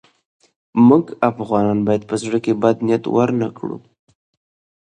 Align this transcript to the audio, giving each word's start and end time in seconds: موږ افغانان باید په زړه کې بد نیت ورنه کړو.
موږ 0.87 1.05
افغانان 1.29 1.79
باید 1.87 2.03
په 2.09 2.15
زړه 2.23 2.37
کې 2.45 2.53
بد 2.63 2.77
نیت 2.87 3.03
ورنه 3.15 3.47
کړو. 3.57 3.77